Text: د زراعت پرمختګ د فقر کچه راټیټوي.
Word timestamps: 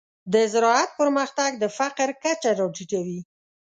د 0.33 0.35
زراعت 0.53 0.89
پرمختګ 0.99 1.51
د 1.57 1.63
فقر 1.77 2.09
کچه 2.23 2.51
راټیټوي. 2.59 3.19